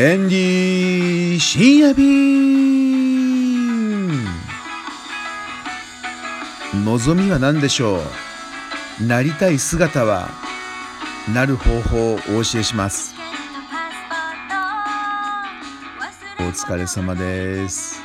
[0.00, 2.24] エンディ深夜便
[6.84, 8.00] 望みは何でしょ
[9.00, 9.04] う？
[9.04, 10.30] なりたい姿は
[11.34, 13.16] なる方法をお教えします。
[16.38, 18.00] お疲れ様です。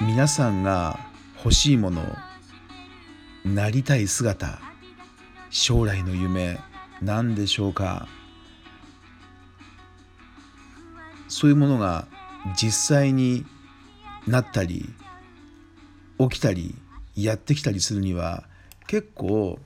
[0.00, 1.00] 皆さんが
[1.38, 2.04] 欲しいもの
[3.44, 4.60] なりたい姿
[5.50, 6.60] 将来の夢
[7.02, 8.06] 何でしょうか？
[11.28, 12.06] そういうものが
[12.56, 13.44] 実際に
[14.26, 14.88] なったり
[16.18, 16.74] 起きたり
[17.16, 18.44] やってきたりするには
[18.86, 19.58] 結構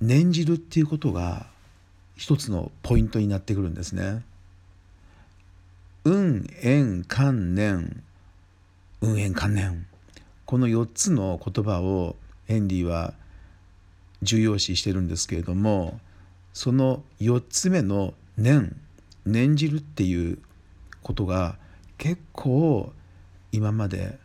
[0.00, 1.46] 念じるっていうことが
[2.16, 4.24] 一つのポイントになってくるんですね。
[6.04, 8.02] 運縁観念
[9.00, 9.86] 運縁観念
[10.46, 13.12] この4つの言葉をヘンリーは
[14.22, 16.00] 重要視してるんですけれども
[16.54, 18.80] その4つ目の念
[19.28, 20.38] 念じるっていう
[21.02, 21.56] ことが
[21.96, 22.92] 結構
[23.52, 24.18] 今まで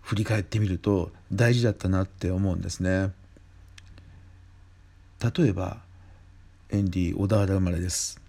[0.00, 3.12] 振り返ってみると大事だったなって思うんですね。
[5.36, 5.78] 例えば
[6.70, 8.20] エンディ小田原生まれです。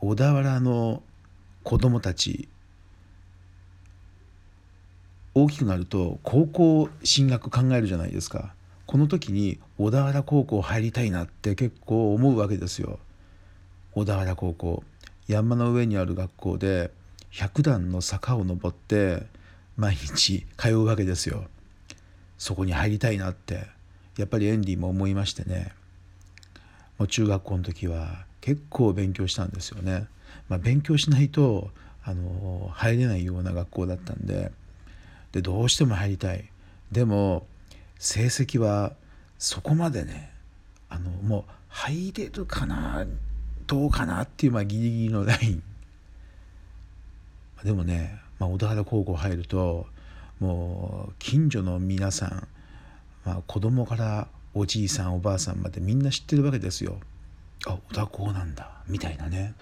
[0.00, 1.02] 小田原の
[1.62, 2.48] 子供たち
[5.34, 8.54] 大きくなると高校進学考えるじゃないですか
[8.86, 12.98] この時に小田原高校入りたいなって結構思うわけですよ
[13.96, 14.84] 小田原高校。
[15.26, 16.90] 山の上にある学校で
[17.32, 19.22] 100段の坂を登って
[19.78, 21.44] 毎日通うわけですよ。
[22.36, 23.66] そこに入りたいなって。
[24.18, 25.72] やっぱりエンディも思いましてね。
[26.98, 30.06] もう中学校の時は結構勉強したんですよね、
[30.50, 31.70] まあ、勉強しないと
[32.04, 34.52] あの入れないような学校だったんで。
[35.32, 36.44] でどうしても入りたい。
[36.92, 37.46] でも
[37.98, 38.92] 成績は
[39.38, 40.32] そこまでね
[40.90, 43.06] あのもう入れるかな
[43.66, 45.62] どうかなっていう、まあ、ギリギリのライン
[47.64, 49.86] でもね、まあ、小田原高校入ると
[50.38, 52.48] もう近所の皆さん、
[53.24, 56.98] まあ、子供からおじいさんおばあさんまでみんな知ってるわけですよ。
[57.66, 59.54] あ小田高なんだみたいなね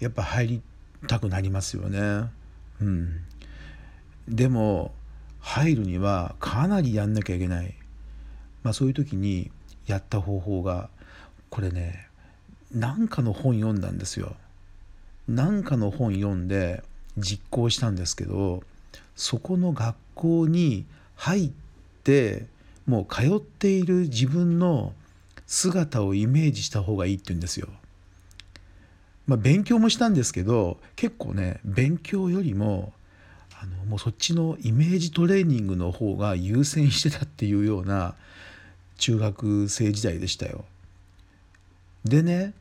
[0.00, 0.62] やっぱ入り
[1.06, 2.28] たくなりますよね。
[2.80, 3.20] うん、
[4.28, 4.92] でも
[5.40, 7.74] 入るにはかなりやんなきゃいけない、
[8.62, 9.50] まあ、そういう時に
[9.86, 10.90] やった方法が
[11.50, 12.07] これね
[12.74, 14.36] 何かの本読んだんですよ。
[15.28, 16.82] 何かの本読んで
[17.16, 18.62] 実行したんですけど
[19.14, 20.86] そこの学校に
[21.16, 21.50] 入っ
[22.02, 22.46] て
[22.86, 24.94] もう通っている自分の
[25.46, 27.68] 姿をイメージした方がいいって言うんですよ。
[29.26, 32.94] まあ、勉強もしたんですけど結構ね勉強よりも
[33.60, 38.14] あのもうそっちのイメージトレーニングの方が優先してたっていうような
[38.96, 40.64] 中学生時代でしたよ。
[42.04, 42.54] でね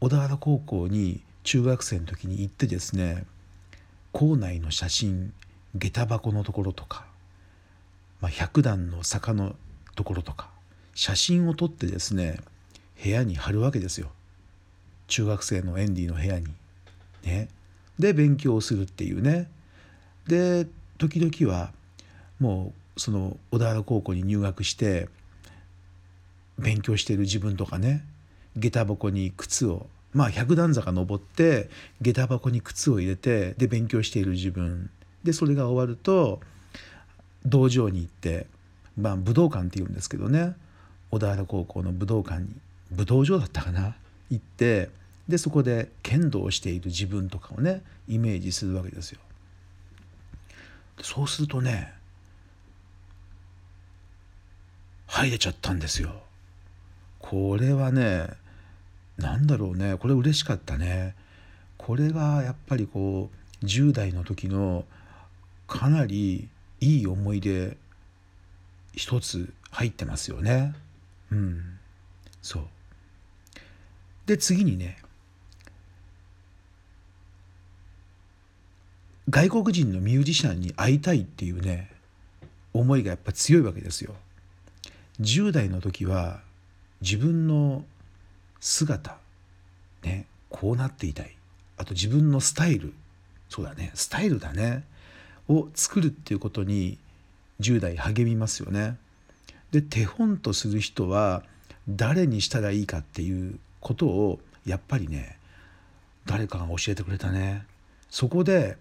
[0.00, 3.24] 小田原高校に中学生の時に行ってですね
[4.12, 5.32] 校内の写真
[5.74, 7.06] 下駄箱のところとか、
[8.20, 9.56] まあ、100段の坂の
[9.94, 10.48] ところとか
[10.94, 12.38] 写真を撮ってですね
[13.02, 14.10] 部屋に貼るわけですよ。
[15.08, 16.46] 中学生のエンディの部屋に。
[17.24, 17.48] ね、
[17.98, 19.50] で勉強をするっていうね。
[20.26, 20.66] で
[20.98, 21.72] 時々は
[22.38, 25.08] もうその小田原高校に入学して
[26.62, 28.04] 勉強してる自分とかね。
[28.56, 29.86] 下駄箱に靴を。
[30.14, 34.90] まあ百段坂登って下駄箱に靴を入れてで勉強している自分。
[35.24, 36.40] でそれが終わると
[37.44, 38.46] 道場に行って
[38.96, 40.54] まあ武道館っていうんですけどね。
[41.10, 42.48] 小田原高校の武道館に
[42.90, 43.94] 武道場だったかな？
[44.30, 44.90] 行って
[45.28, 49.20] でそこで剣道をしている自分とかをねイメージするわけですよ。
[51.00, 51.92] そうするとね
[55.06, 56.22] 入れちゃったんですよ。
[57.22, 58.28] これはね
[59.16, 61.14] 何だろうねこれ嬉しかったね。
[61.78, 63.30] これがやっぱりこ
[63.62, 64.84] う10代の時の
[65.66, 66.48] かなり
[66.80, 67.76] いい思い出
[68.92, 70.74] 一つ入ってますよね。
[71.30, 71.78] うん、
[72.42, 72.62] そう
[74.26, 74.98] で次にね
[79.30, 81.90] 外国人のミュージシャンに会いたいっていうね
[82.74, 84.14] 思いがやっぱ強いわけですよ。
[85.20, 86.40] 10代の時は
[87.02, 87.84] 自分の
[88.60, 89.18] 姿
[90.04, 91.36] ねこうなっていたい
[91.76, 92.94] あと自分のスタイル
[93.48, 94.84] そうだねスタイルだね
[95.48, 96.96] を作るっていうことに
[97.60, 98.96] 10代励みますよね。
[99.72, 101.42] で手本とする人は
[101.88, 105.38] 誰にしたらいいかっていうことをやっぱりね
[106.24, 107.66] 誰かが教えてくれたね。
[108.10, 108.76] そこで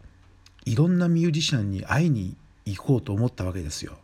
[0.66, 2.36] いろんなミュージシャンに会いに
[2.66, 3.98] 行こうと思ったわけですよ。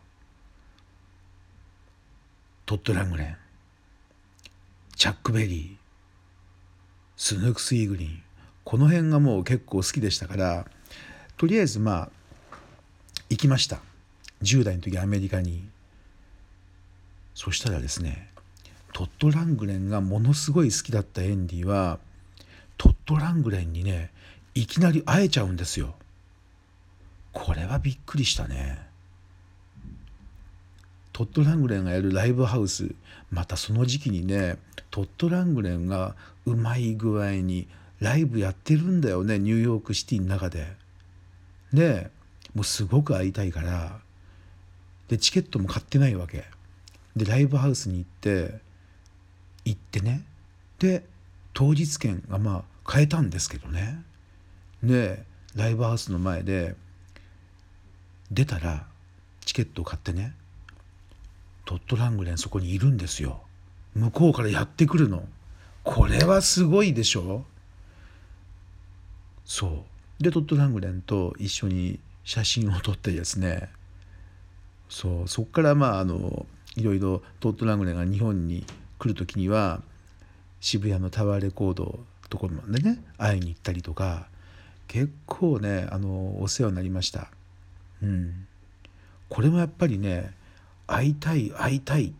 [2.66, 3.38] トッド・ラングレン
[4.98, 5.76] チャック・ベリー
[7.18, 8.24] スヌークス・イーグリン
[8.64, 10.66] この辺がもう結構好きでしたから
[11.38, 12.10] とりあえずまあ
[13.30, 13.80] 行きました。
[14.42, 15.70] 10代の時アメリカに。
[17.36, 18.32] そしたらですね
[18.92, 22.00] トッド・ラングレンがものすごい好きだったエンディは
[22.80, 24.10] トット・ラングレンにね
[24.56, 25.94] いきなり会えちゃうんですよ。
[27.34, 28.80] これはびっくりしたね。
[31.18, 32.94] トット・ラングレンがやるライブハウス
[33.32, 34.60] またその時期にね
[34.92, 36.16] トット・ラングレンが
[36.46, 37.68] うまい具合に
[38.00, 40.68] ライブやってるんだよねニューヨークシティの中で。
[41.74, 42.12] で
[42.54, 43.98] もうすごく会いたいから。
[45.08, 46.46] でチケットも買ってないわけ。
[47.16, 48.60] でライブハウスに行って
[49.66, 50.24] 行ってね。
[50.78, 51.04] で
[51.56, 54.04] 当日券がまあ買えたんですけどね。
[54.84, 55.24] で
[55.56, 56.76] ライブハウスの前で
[58.30, 58.86] 出たら
[59.44, 60.36] チケットを買ってね。
[61.68, 63.42] トット・ラングレンそこにいるんですよ。
[63.94, 65.28] 向こうからやってくるの。
[65.84, 67.44] これはすごいでしょ。
[69.44, 69.86] そ
[70.20, 70.24] う。
[70.24, 73.70] でトット・ラングレンと一緒に写真を撮ってですね。
[74.88, 75.28] そう。
[75.28, 76.46] そこからまああの
[76.78, 78.66] いろいろトット・ラングレンが日本に
[78.98, 79.82] 来る時には
[80.62, 82.00] 渋谷のタワーレコード
[82.30, 84.28] ところまでね会いに行ったりとか
[84.88, 87.30] 結構ねあのお世話になりました。
[88.02, 88.48] うん、
[89.28, 90.32] これもやっぱりね
[90.88, 92.14] 会いたい会いたい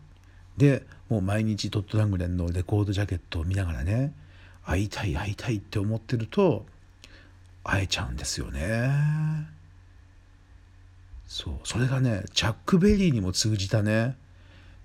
[0.56, 4.12] でもう毎日トット・ラングレンのレコードジャケットを見ながらね
[4.64, 6.66] 会いたい会いたいって思ってると
[7.64, 8.90] 会えちゃうんですよね。
[11.26, 14.16] そうそれがねチャック・ベリーにも通じたね。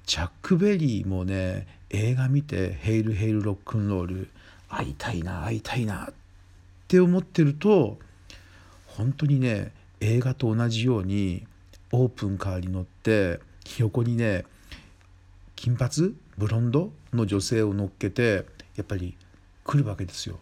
[0.06, 4.30] チャック・ベリーもね映画見て「ヘイル・ヘイル・ロックンロール」
[4.70, 6.14] 会いたいな会いたいなっ
[6.88, 8.00] て思ってると
[8.88, 11.46] 本当にね映画と同じように
[11.92, 13.40] オープンカーに乗って
[13.80, 14.46] 横にね
[15.56, 16.16] 金髪？
[16.38, 16.92] ブロンド？
[17.14, 18.46] の女性を乗っけて
[18.76, 19.16] やっぱり
[19.64, 20.40] 来るわけですよ。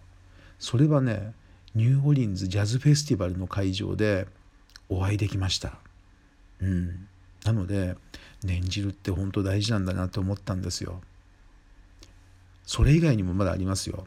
[0.59, 1.33] それはね
[1.75, 4.27] ニューオリンズジャズフェスティバルの会場で
[4.89, 5.73] お会いできました。
[6.61, 7.07] うん、
[7.43, 7.95] なので
[8.43, 11.01] 念じるって本当大事なんだなと思ったんですよ。
[12.65, 14.05] それ以外にもまだありますよ。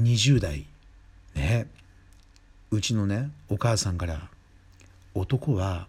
[0.00, 0.66] 20代
[1.34, 1.68] ね
[2.70, 4.28] うちのねお母さんから
[5.14, 5.88] 男は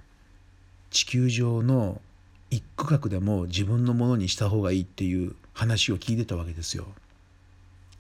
[0.91, 2.01] 地球上の
[2.49, 6.85] 一区画でも自分のものにした方がいいっていう話を聞いてたわけですよ。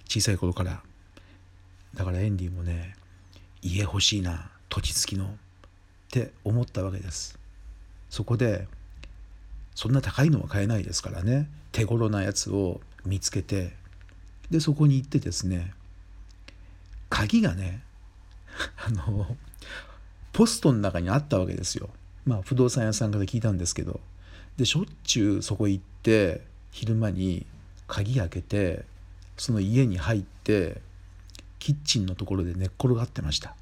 [0.07, 0.83] 小さい頃から。
[1.95, 2.95] だからエンディもね
[3.61, 5.29] 家欲しいな土地付きのっ
[6.11, 7.39] て思ったわけです。
[8.09, 8.67] そこで
[9.73, 11.49] そんな高いのは買えないですからね。
[11.71, 13.71] 手頃なやつを見つけて
[14.49, 15.73] でそこに行ってですね
[17.09, 17.83] 鍵がね
[18.85, 19.37] あの
[20.33, 21.89] ポストの中にあったわけですよ。
[22.25, 23.99] まあ不動産屋さんから聞いたんですけど
[24.57, 26.41] でしょっちゅうそこ行って
[26.71, 27.45] 昼間に
[27.87, 28.85] 鍵開けて
[29.37, 30.81] その家に入って
[31.59, 33.55] キッチンのところで寝っ転がってました。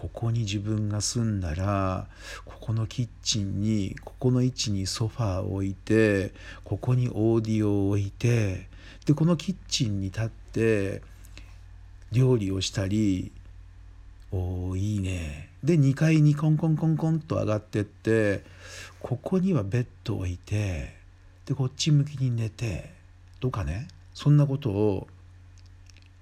[0.00, 2.06] ここに自分が住んだら
[2.46, 6.32] ここのキッチンにここの位置にソファーを置いて
[6.64, 8.66] ここにオーディオを置いて
[9.04, 11.02] でこのキッチンに立って
[12.12, 13.30] 料理をしたり
[14.32, 15.50] おいいね。
[15.62, 18.44] で2階にコンコンコンコンと上がってって
[19.00, 20.94] ここにはベッドを置いて
[21.46, 22.92] でこっち向きに寝て
[23.40, 23.88] とかね。
[24.14, 25.08] そんなことを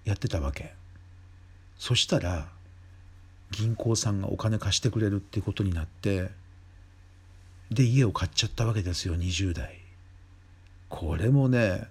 [0.05, 0.75] やってたわけ。
[1.79, 2.49] そしたら
[3.51, 6.31] 銀行さんがお金貸してくれるってことになって
[7.71, 9.81] で家を買っちゃったわけですよ20代。
[10.89, 11.89] これもね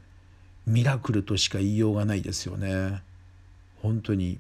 [0.66, 3.02] ミラクルとしか言いようがないですよね。
[3.82, 4.40] 本当に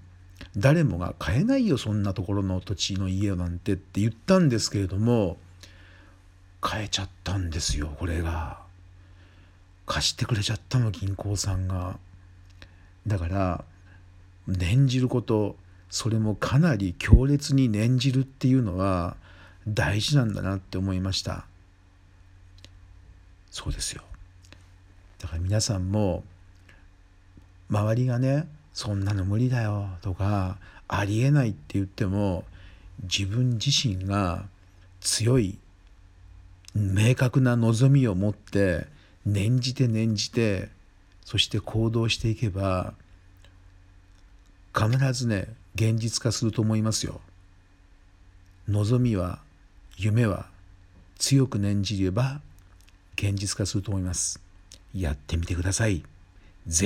[0.58, 5.38] 誰もが買えないよそんなところの土地の家なんてって言ったんですけれども
[6.62, 8.66] 買えちゃったんですよこれが。
[9.86, 11.98] 貸してくれちゃったの銀行さんが。
[13.06, 13.64] だから
[14.48, 15.56] 念じること
[15.90, 19.16] それもかなり強烈に念じるっていうのは
[19.68, 21.46] 大事なんだなって思いました。
[23.52, 24.02] そうですよ。
[25.20, 26.24] だから皆さんも
[27.70, 32.43] 周りがねそんなの無理だよとかありえないって言っても
[33.12, 34.46] 自分自身が
[35.01, 35.57] 強い
[36.75, 38.86] 明確な望みを持って
[39.25, 40.69] 念じて念じて
[41.25, 42.93] そして行動していけば
[44.75, 47.19] 必ずね現実化すると思いますよ。
[48.67, 49.39] 望みは
[49.98, 50.46] 夢は
[51.17, 52.41] 強く念じれば
[53.15, 54.39] 現実化すると思います。
[54.93, 56.03] やってみてください。
[56.67, 56.86] ぜ